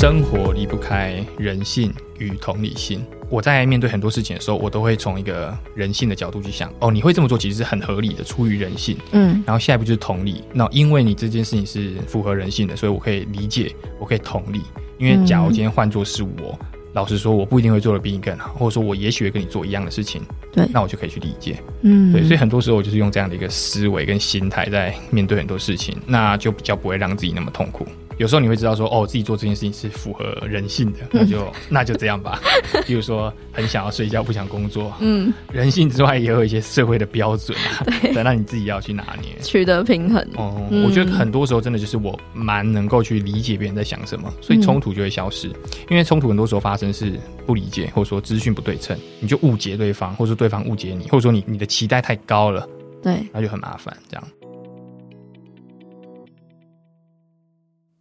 [0.00, 3.04] 生活离不开人性与同理心。
[3.28, 6.72] 我在面对很多事情的时候，我都会从一个人性的角度去想。
[6.78, 8.96] 哦，你会这么做，其实是很合理的，出于人性。
[9.10, 9.42] 嗯。
[9.44, 10.44] 然后下一步就是同理。
[10.52, 14.60] 那因为你这件事情是符合人性的，所以我可以理解，我可以同理。
[14.98, 16.56] 因为假如今天换作是我，
[16.92, 20.22] 老实说，我不一定会做的比你更好，或者说我也许会跟你做一样的事情。
[20.52, 20.64] 对。
[20.72, 21.60] 那我就可以去理解。
[21.82, 22.12] 嗯。
[22.12, 27.84] 对，所以很多时候我就是用这样的一个思维跟心态在面对很多事情，那就比较不会让自己那么痛苦。
[28.18, 32.40] 有时候你会知道说，哦，自己做这件事情是符合人性的，那就那就这样吧。
[32.86, 40.20] 比如说，很想要睡觉，不想工作，嗯，人性之外也有一些社会的标准啊， 对，那你自己要去拿捏，取得平衡。
[40.34, 45.48] 哦、嗯，我觉得很多时候真的就是我蛮能够去理解别人在想什么，所以冲突就会消失。
[45.88, 47.12] 因为冲突很多时候发生是
[47.46, 52.68] 不理解，或者说资讯不对称，你就误解对方，或者说对方误解你，或者说你你的期待太高了，
[53.02, 54.28] 对，那就很麻烦，这样。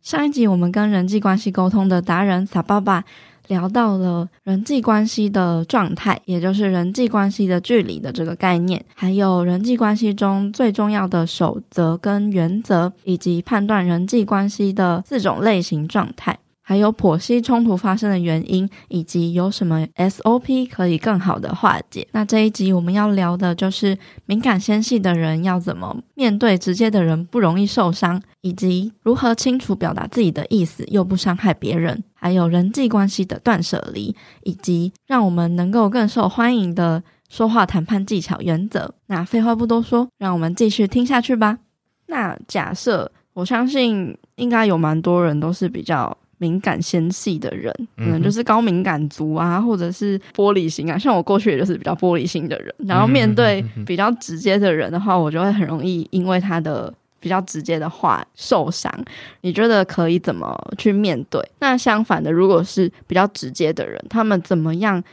[0.08, 3.04] 上一集我们跟人际关系沟通的达人萨爸爸
[3.48, 16.40] 聊到了人际关系的状态，也就是人际关系的距离的这个概念，还有人际关系中最重要的守则跟原则，以及判断人际关系的四种类型状态。
[16.68, 22.06] 还有剖析冲突发生的原因，以及有什么 SOP 可以更好的化解。
[22.12, 32.04] 那这一集我们要聊的就是敏感纤细的人要怎么面对直接的人不容易受伤，以及如何清楚表达自己的意思又不伤害别人。
[32.14, 38.94] 还有人际关系的断舍离，以及让我们能够更受欢迎的说话谈判技巧原则。
[39.06, 41.60] 那废话不多说，让我们继续听下去吧。
[42.08, 46.18] 那假设我相信应该有蛮多人都是比较。
[46.40, 50.96] 敏感纤细的人，可能就是高敏感族啊，或者是玻璃心啊。
[50.96, 58.94] 像我过去也就是比较玻璃心的人，然后面对比较直接的人的话，我就会很容易因为他的比较直接的话受伤。
[59.42, 61.42] 你觉得可以怎么去面对？
[61.58, 65.04] 那相反的，如果是比较直接的人，他们怎么样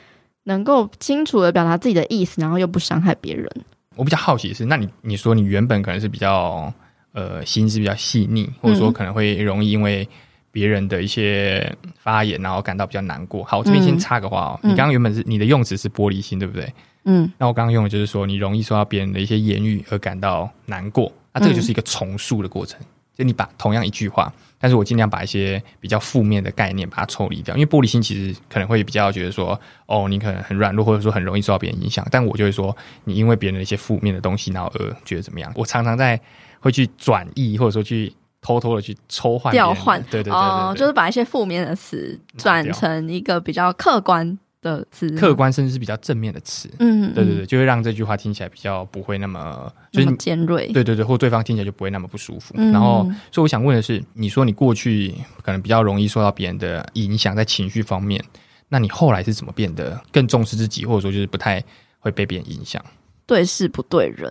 [0.42, 3.50] 能够清楚的表达自己的意思，然后又不伤害别人？
[3.96, 6.70] 我比较好奇的是，那你你说你原本可能是比较
[7.14, 10.06] 呃心思比较细腻，或者说可能会容易因为。
[10.54, 13.42] 别人的一些发言，然后感到比较难过。
[13.42, 14.60] 好，我这边先插个话哦。
[14.62, 16.72] 嗯、你刚刚原本是你的用词是玻璃心，对不对？
[17.06, 17.28] 嗯。
[17.36, 21.12] 那我刚刚用的就是说，你容易受到别人的一些言语而感到难过。
[21.32, 27.56] 那这个就是一个重塑的过程，嗯、就你把同样一句话，但是我尽量把一些比较负面的概念把它抽离掉。
[27.56, 32.06] 因为玻璃心其实可能会比较觉得说，哦，你可能很软弱，或者说很容易受到别人影响。
[32.12, 35.52] 但我就会说，你因为别人的一些负面的东西，然后而觉得怎么样？
[35.56, 36.20] 我常常在
[36.60, 38.12] 会去转译，或者说去。
[38.44, 52.54] 偷偷的去抽换调换，对对对，哦，就是把一些负面的词转成一个比较客观的词，客观甚至是比较正面的词，嗯，嗯，对对对，就会让这句话听起来比较不会那么就是么尖锐，对对对，或对方听起来就不会那么不舒服。
[52.58, 58.22] 嗯、然后，所以我想问的是，你说你过去可能比较容易受到别人的影响，在情绪方面，
[58.68, 61.64] 那你后来是怎么变得更重视自己，或者说就是不太
[61.98, 62.84] 会被别人影响？
[63.26, 64.30] 对事不对人，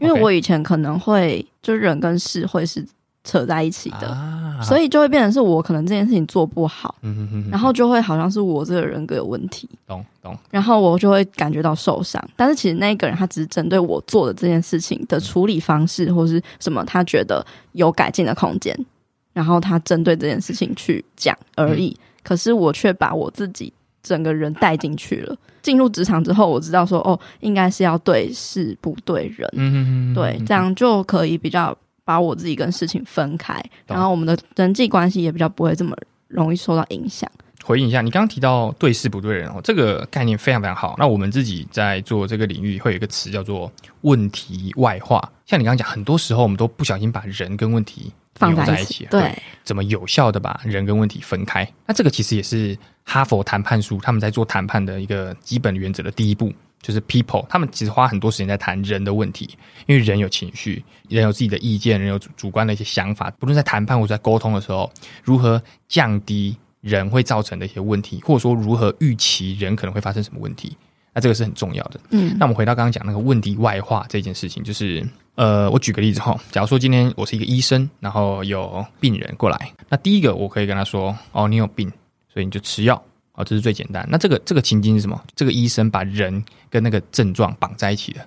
[0.00, 2.82] 因为我以前可能会就人跟事会是。
[3.22, 12.22] 扯在一起的，啊、所以就会变成是我可能这件事情做不好，嗯、哼哼哼，然后就会好像是我这个人格有问题，懂懂，然后我就会感觉到受伤。
[12.34, 18.74] 但是其实那个人他只是针对我做的这件事情的处理方式，嗯、或是什么他觉得有改进的空间，
[19.34, 21.90] 然后他针对这件事情去讲而已。
[21.90, 23.70] 嗯、可是我却把我自己
[24.02, 25.36] 整个人带进去了。
[25.60, 31.76] 进入职场之后，我知道说哦，应该是要对事不对人，嗯、哼哼哼哼对，这样就可以比较。
[32.10, 37.30] 把我自己跟事情分开，然后我们的人际关系也比较不会这么容易受到影响。
[37.62, 40.96] 回应一下，你刚刚提到对事不对人哦，这个概念非常非常好。
[40.98, 43.70] 那我们自己在做这个领域，会有一个词叫做
[44.00, 45.20] 问题外化。
[45.46, 51.64] 像你刚刚讲，很多时候我们都不小心把人跟问题放在一起，对，对，怎么有效的把人跟问题分开？
[51.86, 56.52] 那这个其实也是哈佛谈判书他们在做谈判的一个基本原则的第一步。
[56.82, 59.48] 就是 people，他们其实花很多时间在谈人的问题，
[59.86, 63.30] 因为人有情绪，人有自己的意见，人有主主观的一些想法。
[63.38, 64.90] 不论在谈判或者在沟通的时候，
[65.22, 70.74] 如何降低人会造成的一些问题，或者说如何预期人可能会发生什么问题，
[71.12, 72.00] 那这个是很重要的。
[72.10, 81.90] 嗯，那我们回到刚刚讲那个问题外化这件事情，就是呃，我举个例子哈，假如说今天我是一个医生，然后有病人过来，那第一个我可以跟他说，哦，你有病，
[82.32, 83.02] 所以你就吃药。
[83.40, 84.06] 哦，这是最简单。
[84.10, 85.20] 那这个这个情境是什么？
[85.34, 88.20] 这个医生把人跟那个症状绑在一起的。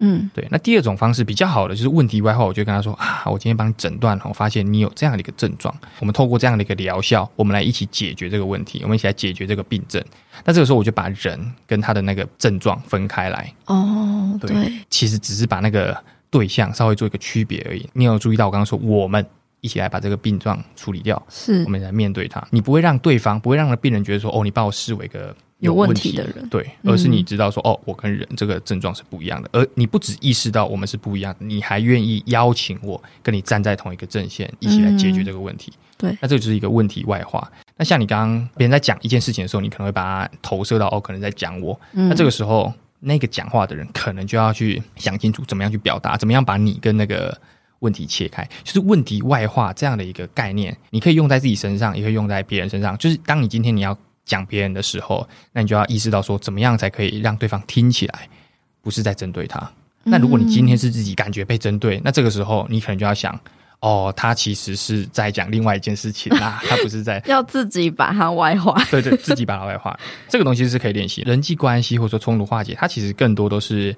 [0.00, 0.46] 嗯，对。
[0.50, 10.02] 那第二种方式比较好的就是问题外化，我就跟他说啊，我今天帮你诊断，我发现你有这样的一个症状，我们透过这样的一个疗效，我们来一起解决这个问题，我们一起来解决这个病症。
[10.44, 13.54] 那这个时候我就把人跟他的那个症状分开来。
[13.66, 15.96] 哦，对，对，其实只是把那个
[16.28, 17.88] 对象稍微做一个区别而已。
[17.92, 19.24] 你有注意到我刚刚说我们？
[19.64, 21.20] 一起来把这个病状处理掉。
[21.30, 22.46] 是，我们来面对它。
[22.50, 35.72] 你不会让对方，不会让病人觉得说，哦，你把我视为一个有问题的人，对，而是你知道说，嗯、哦，我跟人这个症状是不一样的，而你不只意识到我们是不一样的，你还愿意邀请我跟你站在同一个阵线，一起来解决这个问题。
[35.74, 37.50] 嗯、对，那这就是一个问题外化。
[37.78, 41.80] 那像你刚刚别人在讲一件事情的时候，你可能会把它投射到，哦，可能在讲我。
[41.94, 42.70] 嗯、那这个时候，
[43.00, 47.36] 那个讲话的人可能就要去想清楚，怎么样去表达，怎么样把你跟那个。
[47.80, 52.96] 问题切开，就是问题外化这样的一个概念，你可以用在自己身上，也可以用在别人身上。
[52.96, 58.28] 就是当你今天你要讲别人的时候，那你就要意识到说，怎么样才可以让对方听起来
[58.80, 59.70] 不是在针对他。
[60.02, 63.38] 那如果你今天是自己感觉被针对，那这个时候你可能就要想，
[63.80, 68.82] 哦，他其实是在讲另外一件事情啊， 他不是在要自己把它外化。
[68.90, 69.98] 对对，自己把它外化，
[70.28, 71.22] 这个东西是可以练习。
[71.22, 73.94] 人际关系或者说冲突化解，它其实更多都是。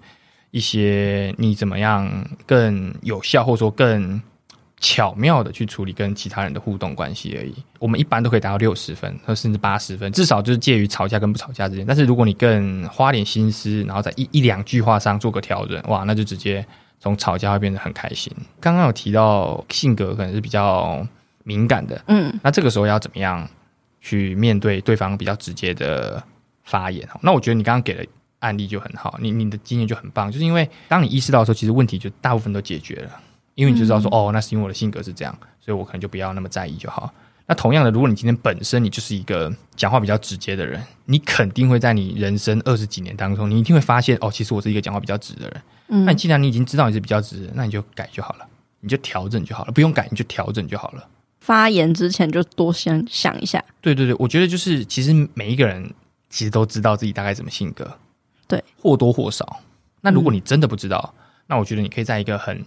[0.51, 2.11] 一些你怎么样
[2.47, 4.21] 更有效，或者说更
[4.79, 7.55] 巧妙的去处理跟其他人的互动关系而已。
[7.79, 11.85] 我们一般都可以达到六十分，或甚至八十分，至少就是介于吵架跟不吵架之间。
[11.87, 16.65] 但是如果你更花点心思，然后在一一两句话上做个调整，哇，那就直接
[17.01, 18.33] 从吵架会变得很开心。
[18.61, 21.07] 刚刚有提到性格可能是比较
[21.45, 23.49] 敏感的，嗯，那这个时候要怎么样
[24.01, 26.23] 去面对对方比较直接的
[26.65, 27.07] 发言？
[27.23, 28.05] 那我觉得你刚刚给了。
[28.41, 33.11] 案例就很好，你你的经验就很棒，就是因为当你意识到的时候，其实问题就大部分都解决了，
[33.55, 37.13] 因为你就知道说，嗯、哦，那是因为我的性格是这样，所以我可能就不要那么在意就好。
[37.49, 45.63] 那同样的，如果你今天本身你就是一个讲话比较直接的人，你肯定会在你人生二十几年当中，你一定会发现，哦，其实我是一个讲话比较直的人。
[45.89, 48.47] 嗯，那既然你已经知道你是比较直的，那你就改就好了，
[48.81, 51.09] 你就调整就好了，不用改你就调整就好了。
[51.39, 53.65] 发言之前就多先想一下。
[53.81, 55.89] 对对对，我觉得就是其实每一个人
[56.29, 57.89] 其实都知道自己大概什么性格。
[58.49, 59.61] 对，或多或少。
[60.01, 62.65] 那如果你真的不知道，嗯、那我觉得你可以在一个很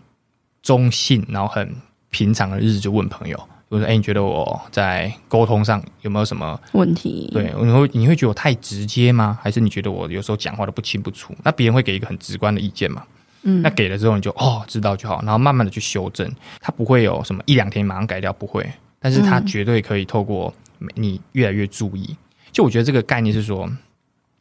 [0.61, 1.73] 中性，然后很
[2.09, 3.37] 平常的日子就问朋友，
[3.69, 9.39] 比如说：“哎，你觉得我在沟通上有没有什么问题？”对，你会你会觉得我太直接吗？
[9.41, 11.33] 还是你觉得我有时候讲话都不清不楚？
[11.43, 13.03] 那别人会给一个很直观的意见嘛？
[13.43, 16.29] 嗯，那给了之后你就哦知道就好，然后慢慢的去修正，
[16.59, 20.53] 他不会有什么一两天马上改掉，不会，但是他绝对可以透过
[20.95, 22.17] 你越来越注意。
[22.51, 23.69] 就我觉得这个概念是说。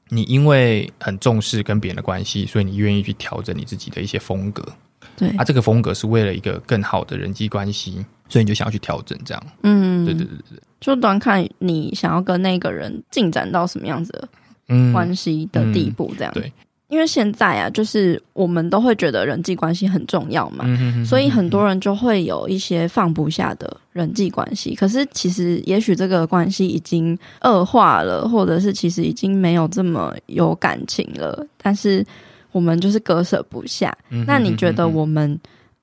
[0.08, 4.64] 你因为很重视跟别人的关系，所以你愿意去调整你自己的一些风格。
[5.16, 9.42] 对，啊，这个风格是为了一个更好的人际关系，所以你就想要去调整这样。
[9.62, 16.32] 嗯，对对对对，就端看你想要跟那个人进展到什么样子的关系的地步，这样。
[16.36, 16.52] 嗯嗯、对。
[16.88, 24.74] 因为现在啊，就是我们都会觉得人际关系很重要嘛，嗯、哼哼哼所以很多人就会有一些放不下的人际关系。
[24.74, 32.04] 可是其实，也许这个关系已经恶化了，或者是其实已经没有这么有感情了，但是
[32.52, 33.96] 我们就是割舍不下。
[34.10, 35.38] 嗯、哼哼哼那你觉得我们？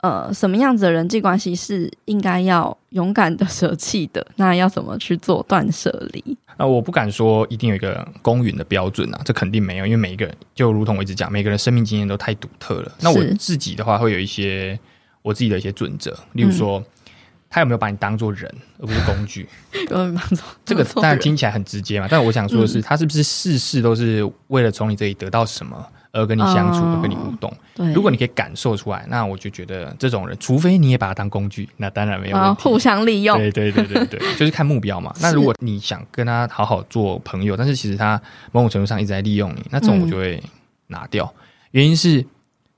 [0.06, 4.24] 呃，什么样子的人际关系是应该要勇敢的舍弃的？
[4.36, 6.38] 那要怎么去做断舍离？
[6.60, 12.92] 那我不敢说一定有一个公允的标准啊，这肯定没有，因为每一个人就如同我一直讲，每个人生命经验都太独特了。
[13.02, 14.80] 那我自己的话，会有一些
[15.24, 16.86] 我自己的一些准则，例如说，嗯、
[17.50, 19.50] 他有没有把你当做人而不是工具？
[20.64, 25.84] 这个当然听起来很直接嘛，但我想说的是，嗯、他是不是事事都是为了从你这里得到什么？
[26.16, 27.54] 而跟你相处，而跟你互动。
[27.76, 32.62] 对，如果你可以感受出来，那我就觉得这种人，除非你也把他当工具，那当然没有问题。
[32.64, 33.38] 互相利用。
[33.38, 35.14] 对对对对对， 就是看目标嘛。
[35.20, 38.20] 那如果你想跟他好好做朋友，但是其实他
[38.54, 40.42] 某种程度上一直在利用你，那这种我就会
[40.88, 41.32] 拿掉。
[41.72, 42.26] 原因是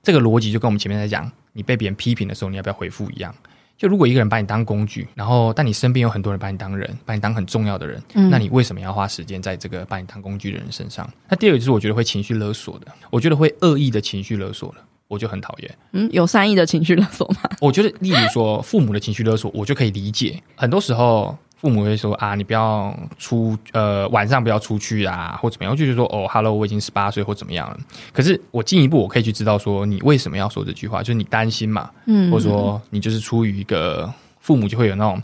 [0.02, 3.32] 这个逻辑就跟我们前面在讲，你被别人批评的时候，你要不要回复一样。
[3.78, 11.08] 就如果一个人把你当工具，然后但你身边有很多人把你当人，把你当很重要的人，嗯、那你为什么要花时间在这个把你当工具的人身上？
[11.28, 15.78] 那第二个就是我觉得会情绪勒索的，我觉得会恶意的情绪勒索的，我就很讨厌。
[15.92, 17.48] 嗯，有善意的情绪勒索吗？
[17.60, 20.42] 我觉得，例如说父母的情绪勒索，我就可以理解。
[20.56, 21.38] 很多时候。
[21.60, 27.78] 父母会说啊，你不要出呃晚上不要出去啊，或怎么样，就是说哦，Hello，我已经十八岁或怎么样了。
[28.12, 35.20] 可是我进一步我可以去知道说你为什么要说这句话，就是你担心嘛，嗯，或者说你就是出于一个父母就会有那种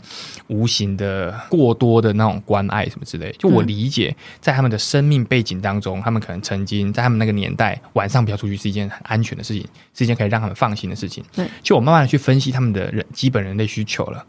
[0.47, 3.31] 无形的过多的那种关爱什么之类。
[3.39, 11.23] 就我理解，在他们的生命背景当中，他们可能曾经在他们那个年代晚上不要出去是一件很安全的事情，是一件可以让他们放心的事情。
[11.33, 14.23] 对，就我慢慢的去分析他们的人基本人类需求了。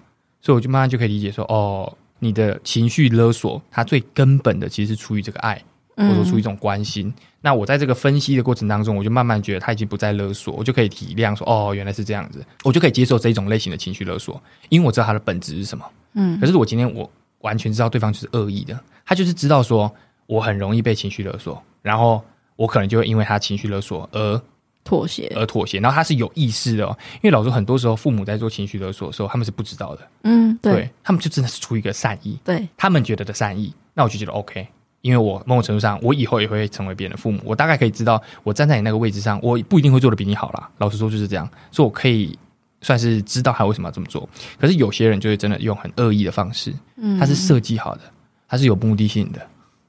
[0.47, 5.61] 所以我就慢慢就可以理解说，哦，你的情绪勒索，它最根本的其实是出于这个爱，
[5.97, 7.09] 或者说出于一种关心。
[7.09, 15.85] 嗯、那我在这个分析的过程当中，我就慢慢觉得他已经不再勒索，我就可以体谅说，哦，原来是这样子，我就可以接受这一种类型的情绪勒索，因为我知道它的本质是什么。
[16.12, 17.11] 嗯，可是我今天我
[17.41, 19.93] 完全知道对方就是恶意的，他就是知道说
[20.26, 22.25] 我很容易被情绪勒索，然后
[22.55, 24.41] 我可能就会因为他情绪勒索而
[24.87, 26.97] 妥协而妥协，然后他是有意识的哦。
[27.16, 30.09] 因为老实说，很多时候父母在做情绪勒索的时候，他们是不知道的。
[30.23, 34.66] 嗯，对，对他们就真的是出于一个善意，对他们觉得的善意，那我就觉得 OK。
[35.02, 40.69] 因为我某种程度上，我以后也会成为别人的父母，我大概可以知道，我站在你那个位置上，我不一定会做的比你好啦。
[40.78, 42.37] 老实说就是这样，所以我可以
[42.81, 44.28] 算是知道他为什么要这么做。
[44.59, 48.00] 可是有些人就会真的用很恶意的方式，嗯，他是设计好的，
[48.49, 49.40] 他是有目的性的。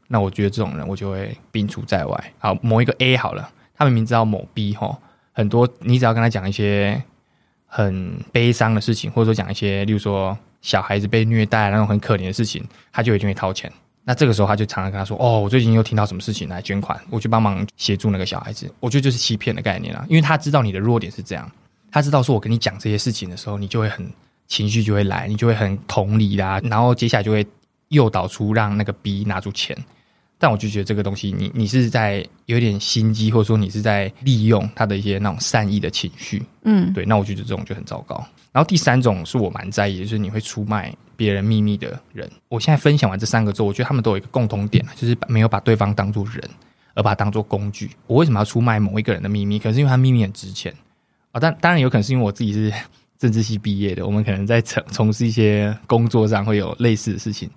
[0.08, 2.34] 那我觉得这种人，我就会摒除在外。
[2.38, 4.96] 好，某一个 A 好了，他明明知道某 B 齁，
[5.32, 7.02] 很多你只要跟他讲一些
[7.66, 13.72] 很悲伤的事情，或者说讲一些，例如说小孩子被虐待那种很可怜的事情，他就一定会掏钱。
[14.04, 21.52] 那这个时候，他就常常跟他说：“哦，我最近又听到什么事情，来捐款，我去帮忙协助那个小孩子。”我觉得就是欺骗的概念啦，因为他知道你的弱点是这样，
[21.92, 24.10] 他知道说我跟你讲这些事情的时候，你就会很
[24.48, 27.46] 情绪就会来，你就会很同理啦，然后接下来就会
[27.90, 29.78] 诱导出让那个 B 拿出钱。
[30.40, 37.06] 但我就觉得这个东西你，你你是在有点心机，或者说你是在利用他的一些那种善意的情绪，嗯，对。
[37.06, 38.16] 那我觉得这种就很糟糕。
[38.52, 42.30] 然后第三种是我蛮在意的，就是你会出卖别人秘密的人。
[42.50, 46.42] 我现在分享完这三个之后，我觉得他们都有一个共同点，就是没有把对方当做人，
[46.94, 47.90] 而把他当做工具。
[48.06, 49.58] 我为什么要出卖某一个人的秘密？
[49.58, 50.72] 可能是因为他秘密很值钱
[51.32, 51.40] 啊。
[51.40, 52.72] 但当然有可能是因为我自己是
[53.18, 57.50] 政治系毕业的，我们可能在从从事一些工作上会有类似的事情。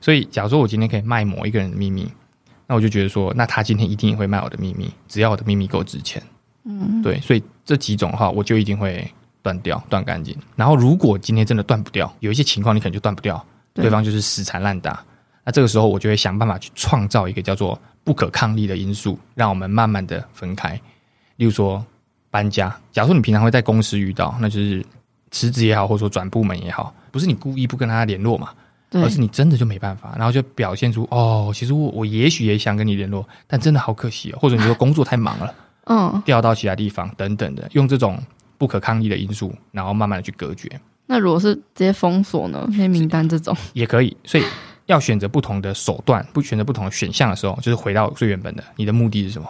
[0.00, 2.08] 所以，假如说我今天可以卖某一个人的秘密。
[2.68, 6.22] 那我就觉得说，那他今天一定也会卖我的秘密，只要我的秘密够值钱，
[6.64, 9.10] 嗯，对，所以这几种的话，我就一定会
[9.42, 10.36] 断掉，断干净。
[10.54, 15.02] 然后，如果今天真的断不掉，有一些情况你可能就断不掉，对，对方就是死缠烂打，
[15.44, 20.78] 那这个时候我就会想办法去创造一个叫做不可抗力的因素，让我们慢慢的分开。
[21.36, 21.82] 例如说
[22.30, 24.84] 搬家，假如说你平常会在公司遇到，那就是
[25.30, 28.50] 辞职也好，或者说转部门也好，不是你故意不跟他联络嘛。
[28.92, 35.54] 而是你真的就没办法，然后就表现出哦，其实我我也许也想跟你联络，但真的好可惜哦，或者你说工作太忙了，
[35.86, 38.18] 嗯，调到其他地方等等的，用这种
[38.56, 40.68] 不可抗力的因素，然后慢慢的去隔绝。
[41.06, 42.68] 那如果是直接封锁呢？
[42.76, 44.44] 黑名单这种也可以，所以
[44.86, 49.48] 要选择不同的手段，不选择不同的选项的时候，就是回到最原本的，你的目的是什么？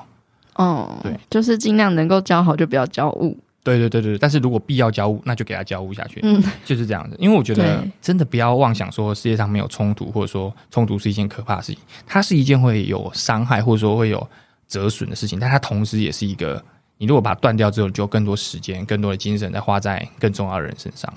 [0.55, 3.35] 哦，对，就是尽量能够交好就不要交恶。
[3.65, 6.21] 对对对对，但是如果必要交物，那就给他交物下去。
[6.23, 7.17] 嗯，就是这样子。
[7.19, 11.83] 因为我觉得真的不要妄想说世界上没有冲突，或者说冲突是一件可怕的事情。
[12.07, 14.27] 它是一件会有伤害或者说会有
[14.67, 16.65] 折损的事情，但它同时也是一个，
[16.97, 21.13] 你如果把它断掉之后，你就更多时间、更多的精神在花在更重要的人身上。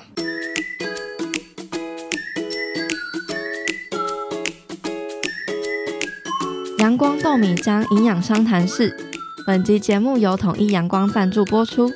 [6.80, 8.94] 阳光豆米浆营养商谈室，
[9.46, 11.90] 本集节目由统一阳光赞助播出。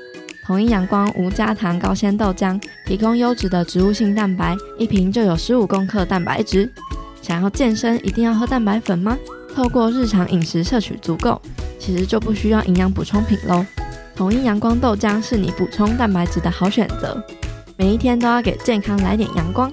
[0.45, 6.71] 统一阳光无加糖高鲜豆浆，提供优质的植物性蛋白，一瓶就有十五公克蛋白质。
[7.19, 9.17] 想要健身，一定要喝蛋白粉吗？
[9.55, 11.41] 透过日常饮食摄取足够，
[11.79, 13.65] 其实就不需要营养补充品喽。
[14.15, 17.19] 统一阳光豆浆是你补充蛋白质的好选择。
[17.75, 19.71] 每一天都要给健康来点阳光。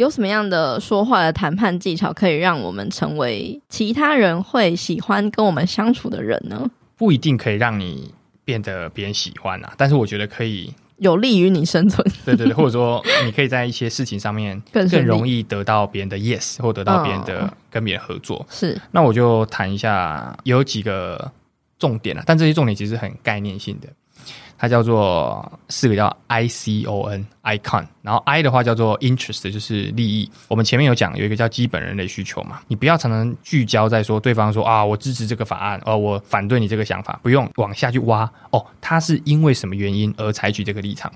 [0.00, 6.70] 有什么样的说话的谈判技巧，可以让我们成为其他人会喜欢跟我们相处的人呢？
[6.96, 8.10] 不一定可以让你
[8.42, 12.02] 变得别人喜欢啊，但是我觉得可以有利于你生存。
[12.24, 18.46] 对对对， 或者说你可以在一些事情上面更容易得到别人的 yes，或得到别人的跟别人合作。
[18.48, 21.30] 是，那我就谈一下有几个
[21.78, 23.88] 重点啊，但这些重点其实很概念性的。
[24.60, 30.30] 它叫做四个叫 I C O N icon，然后 I 的话叫做 interest，就是利益。
[30.48, 41.10] 我们前面有讲有一个叫基本人类需求嘛，你不要常常聚焦在说对方说啊，我支持这个法案，哦，我反对你这个想法，不用往下去挖哦，他是因为什么原因而采取这个立场？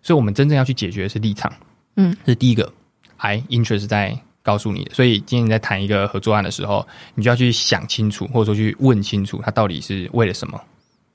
[0.00, 1.52] 所以我们真正要去解决的是立场，
[1.96, 2.72] 嗯，这是第一个
[3.16, 4.94] I interest 在告诉你的。
[4.94, 6.86] 所以今天你在谈一个合作案的时候，
[7.16, 10.60] 你就要去想清楚，或者说去问清楚，他到底是为了什么？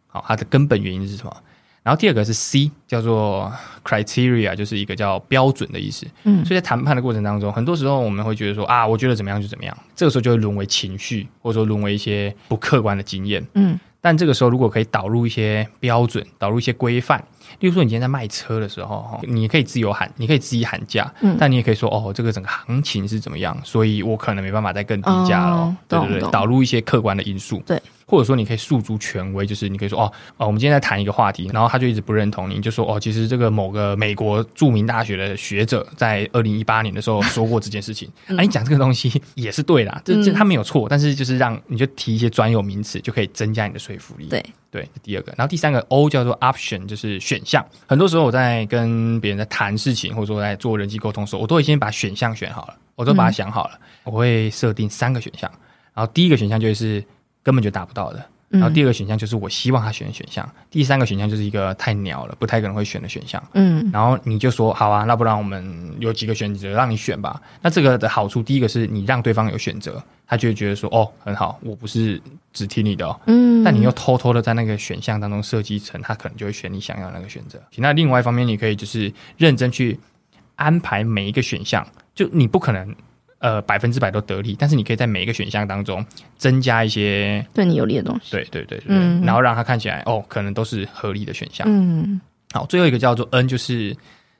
[0.07, 1.37] 好，它的根本原因是什么？
[1.81, 3.51] 然后第二个是 C，叫做
[3.85, 6.05] criteria，就是一个叫标准的意思。
[6.23, 13.43] 嗯，所以在谈判的过程当中，很多时候我们会觉得说啊，我觉得怎么样就怎么样，这个时候就会沦为情绪，或者说沦为一些不客观的经验。
[13.53, 17.23] 嗯，但这个时候如果可以导入一些标准，导入一些规范，
[17.59, 25.55] 例如说你今天在卖车的时候，你可以自由喊，你可以自己喊价，嗯，但你也可以说哦，这个整个行情是怎么样，所以我可能没办法再更低价了。
[25.55, 27.63] 哦，对对对，导入一些客观的因素。
[27.65, 27.81] 对。
[28.09, 44.25] 或者说你可以诉诸权威，就是你可以说哦，哦，我们今天在谈一个话题，然后他就一直不认同你，你就说哦，其实这个某个美国著名大学的学者在二零一八年的时候说过这件事情， 嗯、啊，你讲这个东西也是对的，这这他没有错，但是就是让你就提一些专有名词，就可以增加你的说服力。
[44.25, 44.43] 对。
[44.71, 47.65] 对，第二个，然后第三个 O 叫做 option，就是选项。
[47.87, 55.51] 很多时候我在跟别人在谈事情，或者说在做人际沟通的时候，我都会先把选项选好了，我都把它想好了，嗯、我会设定三个选项，
[55.95, 57.03] 然后第一个选项就是
[57.49, 58.23] 根本就达不到的。
[58.51, 63.41] 然后第二个选项就是我希望他选的选项，嗯、第三个选项就是一个太鸟了，不太可能会选的选项。
[63.53, 67.39] 嗯，然后你就说好啊，那不然我们有几个选择让你选吧。
[67.61, 73.19] 那这个的好处，第一个是你让对方有选择，他就会觉得说哦很好，我不是只听你的哦。
[73.27, 77.61] 嗯，但你又偷偷的在那个选项当中设计成，他可能就会选你想要的那个选择。
[77.75, 79.99] 那另外一方面，你可以就是认真去
[80.55, 82.95] 安排每一个选项，就你不可能。
[83.39, 86.05] 呃，百分之百都得利，但是你可以在每一个选项当中
[86.37, 88.31] 增加一些对你有利的东西。
[88.31, 91.65] 对对对对，嗯，然后让它看起来哦，可能都是合理的选项。
[91.69, 92.19] 嗯，
[92.51, 93.95] 好，最后一个叫做 N，就是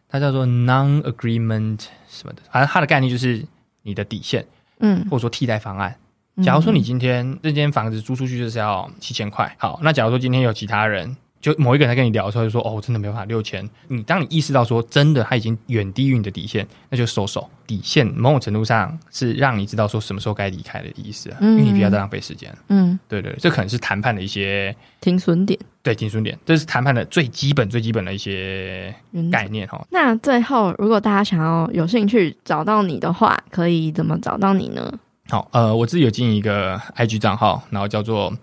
[0.10, 3.42] 它叫做 Non-Agreement 什么的，反正它的概念就是
[3.84, 4.46] 你的底线，
[4.80, 5.96] 嗯，或者说替代方案。
[6.44, 11.16] 假如说你今天这间房子租出去就是要七千块，好，那假如说今天有其他人。
[11.42, 17.50] 就某一个人在跟你聊的时候，就说：“哦，我真的没办法六千。”你当你意识到说真的他已经远低于你的底线，那就收手。
[17.66, 22.52] 底线某种程度上是让你知道说什么时候该离开的意思，嗯、因为你不要再浪费时间。
[22.68, 25.58] 嗯，对，对对，这可能是谈判的一些停损点。
[25.82, 28.94] 对，停损点，这是谈判的最基本、最基本的一些
[29.32, 29.82] 概念哈。
[29.92, 34.92] 那最后，如果大家想要有兴趣找到你的话，可以怎么找到你呢？
[35.30, 38.34] 好，呃，我自己有经营一个 IG 账号，然后叫做。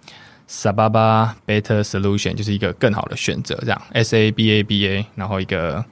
[0.49, 5.85] Sababa Better Solution 就是一个更好的选择，这样 S A B A B A，然后一个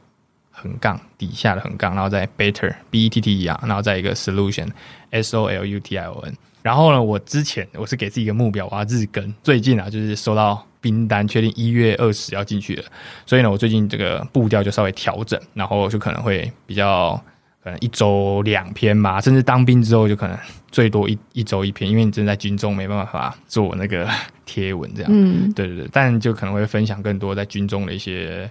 [0.51, 4.69] 横杠底下的横杠，然后再 Better B E T T E R，然后再一个 Solution
[5.11, 6.37] S O L U T I O N。
[6.63, 9.35] 然后呢，我之前我是给自己一个目标，我要日更。
[9.43, 12.85] 最近啊，就是收到订单，确定一月二十要进去了，
[13.27, 17.23] 所以呢，我最近这个步调就稍微调整，然后就可能会比较。
[17.65, 20.39] 可能一周两篇吧，甚至当兵之后就可能
[20.71, 24.07] 最多一一周一篇，因为你真的在军中没办法做那个
[24.45, 25.11] 贴文这样。
[25.11, 28.51] 嗯，对对对，但就可能会分享更多在军中的一些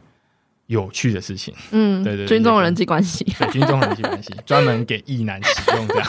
[0.65, 1.53] 有趣的事情。
[1.70, 6.08] 嗯，对对，对，军中人际关系，对，军中人际关系专门给役男使用这样，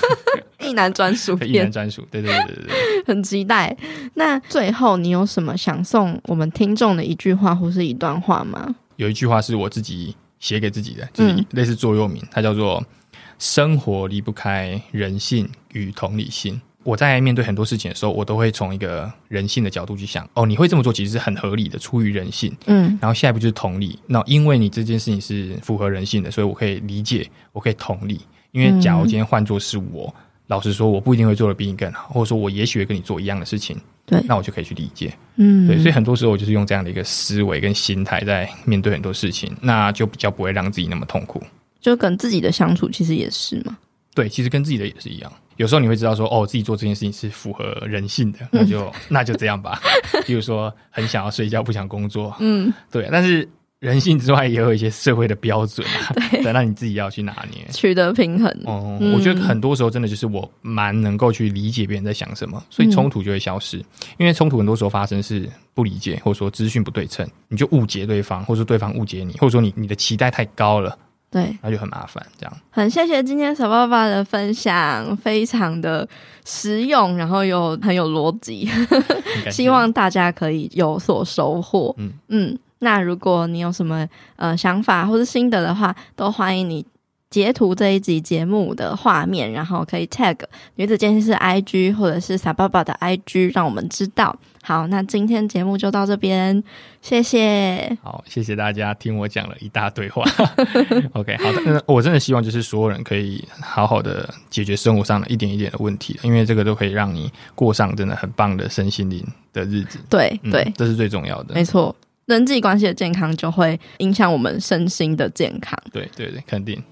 [0.67, 3.77] 役男专属，役男专属，对对对对对，很期待。
[4.15, 8.75] 那最后你有什么想送我们听众的一句话或是一段话吗？
[8.97, 10.17] 有一句话是我自己。
[10.45, 12.85] 写给自己的，就是类似座右铭，它叫做
[13.41, 16.61] “生活离不开人性与同理心”。
[16.85, 20.29] 我在面对很多事情的时候，我都会从一个人性的角度去想。
[20.35, 22.55] 哦，你会这么做，其实是很合理的，出于人性。
[22.67, 23.99] 嗯，然后下一步就是同理。
[24.07, 28.21] 那因为你这件事情是符合人性的，所以我可以理解，我可以同理。
[28.53, 30.15] 因为假如今天换作是我，
[30.49, 33.79] 老实说，我不一定会做的比你更好，或者说我也许会跟你做一样的事情。
[34.07, 41.43] 对，那我就可以去理解，嗯，对，所以很多时候我就是用这样的一个思维跟心态在面对很多事情，那就比较不会让自己那么痛苦。
[41.81, 43.77] 就跟自己的相处其实也是嘛。
[44.15, 45.33] 对，其实跟自己的也是一样。
[45.57, 49.81] 有时候你会知道说，哦，自己做这件事情是符合人性的，那就那就这样吧。
[50.27, 53.49] 比如说，很想要睡觉，不想工作，嗯，对，但是。
[53.85, 56.09] 人性之外，也有一些社会的标准啊，
[56.43, 58.51] 对，那你自己要去拿捏，取得平衡。
[58.65, 63.77] 哦、嗯，我觉得很多时候真的就是我蛮能够去理解别人在想什么，所以冲突就会消失。
[63.77, 63.85] 嗯、
[64.17, 70.97] 因为冲突很多时候发生是不理解，或者说资讯不对称，你就误解对方，或者说对方误解你，或者说你你的期待太高了，
[71.31, 72.25] 对，那就很麻烦。
[72.39, 76.09] 这样，很谢谢今天 Sababa 的分享，非常的
[76.47, 78.67] 实用，然后又很有逻辑，
[79.53, 81.95] 希望大家可以有所收获。
[81.99, 82.59] 嗯嗯。
[82.85, 86.87] 那如果你有什么呃想法或是心得的话，都欢迎你
[87.29, 90.37] 截图这一集节目的画面，然后可以 tag
[90.77, 94.37] 女子健身室 IG 或者是 Sababa 的 IG，让我们知道。
[94.63, 96.63] 好，那今天节目就到这边，
[97.03, 97.99] 谢谢。
[98.03, 100.23] 好，谢谢大家听我讲了一大堆话。
[101.13, 109.99] OK，好的，那我真的希望就是所有人可以好好的解决生活上的一点一点的问题，因为这个都可以让你过上真的很棒的身心灵的日子。
[110.09, 111.95] 对对、嗯，这是最重要的，没错。
[112.27, 115.79] 人际关系的健康就会影响我们身心的健康。
[115.93, 116.83] 对对对，肯定。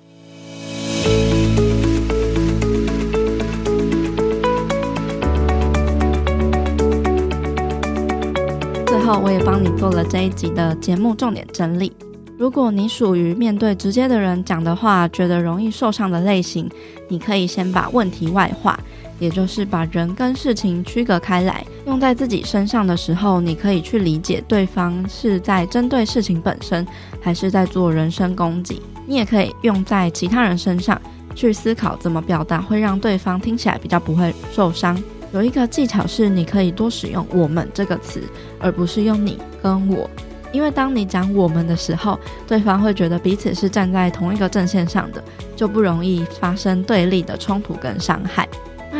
[8.86, 11.90] 最后，我也帮你做了这一集的节目重点整理。
[12.38, 16.68] 如果你属于面对直接的人讲的话觉得容易受伤的类型，
[17.08, 18.78] 你可以先把问题外化。
[19.22, 26.84] 也就是把人跟事情区隔开来，用在自己身上的时候，你可以去理解对方是在针对事情本身，
[27.20, 28.82] 还是在做人身攻击。
[29.06, 31.00] 你也可以用在其他人身上，
[31.36, 35.00] 去思考怎么表达会让对方听起来比较不会受伤。
[35.32, 38.24] 有一个技巧是，你可以多使用“我们”这个词，
[38.58, 40.10] 而不是用“你”跟“我”。
[40.50, 45.22] 因为当你讲“我们”的时候，对方会觉得彼此是站在同一个阵线上的，
[45.54, 48.48] 就不容易发生对立的冲突跟伤害。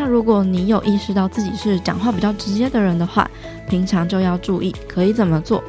[0.04, 3.30] 那如果你有意识到自己是讲话比较直接的人的话，
[3.68, 5.62] 平常就要注意可以怎么做。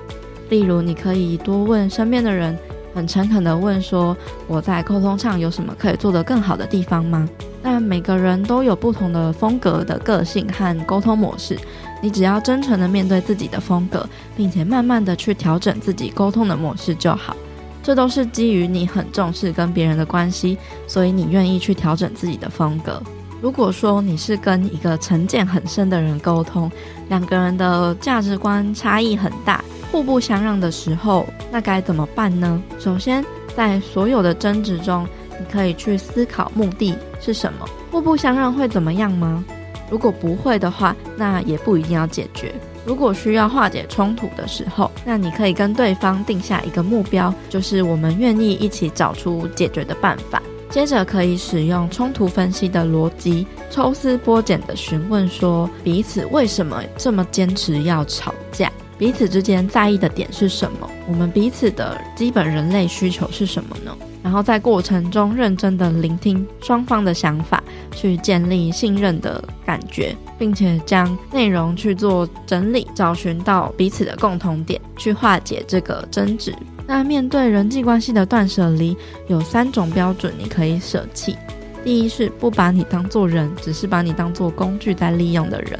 [0.49, 2.57] 例如，你可以多问身边的人，
[2.95, 4.17] 很诚恳地问说
[4.49, 7.29] ：“我在沟通上有什么可以做得更好的地方吗？”
[7.61, 11.55] 但每个人都有不同的风格的个性和沟通模式，
[12.01, 17.37] 你只要真诚地面对自己的风格，并且慢慢地去调整自己沟通的模式就好。
[17.83, 22.99] 这都是基于你很重视跟别人的关系，所以你愿意去调整自己的风格。
[23.43, 26.71] 如果说你是跟一个成见很深的人沟通，
[27.09, 32.63] 两个人的价值观差异很大，互不相让的时候，那该怎么办呢？
[32.79, 33.21] 首先，
[33.53, 35.05] 在所有的争执中，
[35.37, 37.65] 你可以去思考目的是什么。
[37.91, 39.43] 互不相让会怎么样吗？
[39.89, 42.55] 如果不会的话，那也不一定要解决。
[42.85, 50.41] 如果需要化解冲突的时候，那你可以跟对方定下一个目标，就是我们愿意一起找出解决的办法。
[50.73, 63.95] 接着可以使用冲突分析的逻辑，抽丝剥茧地询问说彼此为什么这么坚持要吵架，彼此之间在意的点是什么，我们彼此的基本人类需求是什么呢？
[64.23, 76.51] 然后在过程中认真地聆听双方的想法，去建立信任的感觉，并且将内容去做整理，找寻到彼此的共同点，去化解这个争执。
[76.85, 78.95] 那面对人际关系的断舍离，
[79.27, 81.35] 有三种标准你可以舍弃。
[81.83, 85.77] 第一是不把你当做人，只是把你当做工具在利用的人；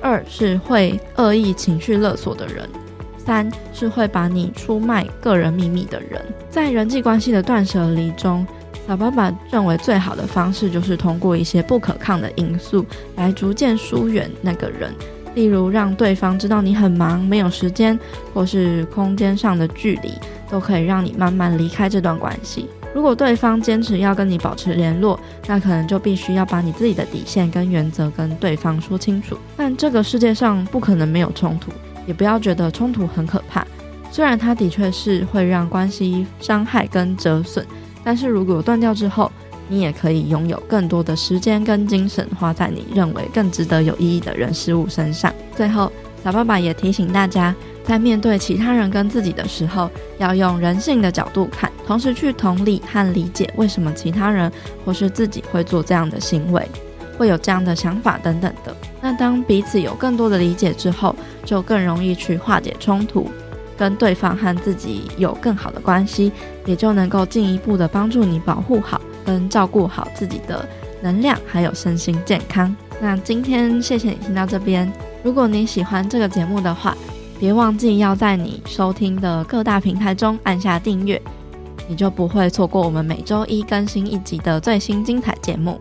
[0.00, 2.64] 二是会恶意情绪勒索的人；
[3.18, 6.22] 三是会把你出卖个人秘密的人。
[6.48, 8.46] 在人际关系的断舍离中，
[8.86, 12.84] 小爸爸认为最好的方式就是通过一些不可抗的因素
[13.16, 14.92] 来逐渐疏远那个人。
[15.34, 17.98] 例如，让对方知道你很忙，没有时间，
[18.34, 20.12] 或是空间上的距离，
[20.52, 22.68] 都可以让你慢慢离开这段关系。
[22.94, 29.34] 如果对方坚持要跟你保持联络，那可能就必须要把你自己的底线跟原则跟对方说清楚。
[29.56, 31.72] 但这个世界上不可能没有冲突，
[32.06, 33.66] 也不要觉得冲突很可怕。
[34.10, 37.66] 虽然它的确是会让关系伤害跟折损，
[38.04, 39.32] 但是如果断掉之后，
[39.68, 45.32] 你也可以拥有更多的时间跟精神花在你认为更值得有意义的人事物身上。
[45.56, 45.90] 最后，
[46.22, 47.54] 小爸爸也提醒大家，
[47.84, 54.50] 在面对其他人跟自己的时候，要用人性的角度看，同时去同理和理解为什么其他人
[54.84, 56.64] 或是自己会做这样的行为，
[57.18, 58.74] 会有这样的想法等等的。
[59.00, 63.28] 那当彼此有更多的理解之后，就更容易去化解冲突，
[63.76, 66.30] 跟对方和自己有更好的关系，
[66.66, 69.00] 也就能够进一步的帮助你保护好。
[69.24, 70.68] 跟照顾好自己的
[71.00, 72.74] 能量，还有身心健康。
[73.00, 74.92] 那今天谢谢你听到这边。
[75.22, 76.96] 如果你喜欢这个节目的话，
[77.38, 81.20] 别忘记要在你收听的各大平台中按下订阅，
[81.88, 85.80] 你就不会错过我们每周一更新一集的最新精彩节目。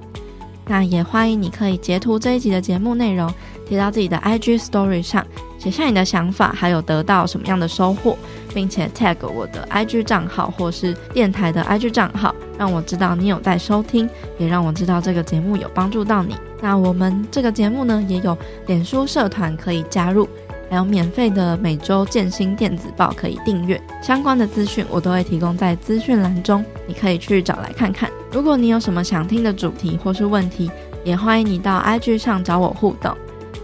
[0.68, 3.32] 那也欢迎你可以截图这一集的节目内容，
[3.68, 5.26] 贴到自己的 IG Story 上，
[5.62, 8.18] 写下你的想法，还有得到什么样的收获。
[8.54, 16.36] 并且 tag 我的 IG 账号或是电台的 IG 账号，让我知道你有在收听，也让我知道这个节目有帮助到你。
[16.62, 20.28] 那我们这个节目呢，也有脸书社团可以加入，
[20.70, 23.82] 还有免费的每周健心电子报可以订阅。
[24.04, 28.10] 相关的资讯我都会提供在资讯栏中，你可以去找来看看。
[28.34, 30.70] 如果你有什么想听的主题或是问题，
[31.06, 33.16] 也欢迎你到 IG 上找我互动。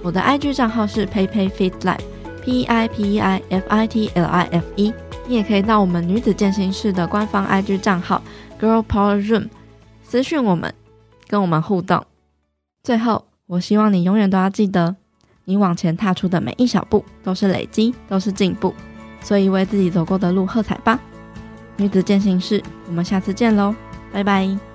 [0.03, 1.99] 我的 IG 账号是 PeiPeiFitLife。
[2.47, 4.93] p i p e i f i t l i f e，
[5.27, 8.21] 你也可以到我们女子健心室的官方 IG 账号
[8.57, 9.49] Girl Power Room
[10.01, 10.73] 私讯我们，
[11.27, 12.05] 跟我们互动。
[12.83, 14.95] 最后，我希望你永远都要记得，
[15.43, 18.73] 你往前踏出的每一小步都是累积，都是进步。
[19.19, 20.97] 所以为自己走过的路喝彩吧！
[21.75, 23.75] 女子健心室，我们下次见喽，
[24.13, 24.66] 拜拜。